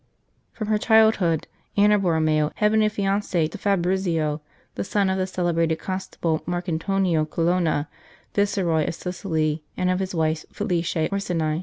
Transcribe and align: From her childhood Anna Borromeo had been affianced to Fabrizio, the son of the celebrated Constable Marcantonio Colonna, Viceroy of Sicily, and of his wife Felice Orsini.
From 0.51 0.69
her 0.69 0.79
childhood 0.79 1.45
Anna 1.77 1.99
Borromeo 1.99 2.51
had 2.55 2.71
been 2.71 2.81
affianced 2.81 3.33
to 3.33 3.49
Fabrizio, 3.55 4.41
the 4.73 4.83
son 4.83 5.11
of 5.11 5.19
the 5.19 5.27
celebrated 5.27 5.77
Constable 5.77 6.39
Marcantonio 6.47 7.29
Colonna, 7.29 7.87
Viceroy 8.33 8.87
of 8.87 8.95
Sicily, 8.95 9.63
and 9.77 9.91
of 9.91 9.99
his 9.99 10.15
wife 10.15 10.43
Felice 10.51 10.95
Orsini. 10.97 11.59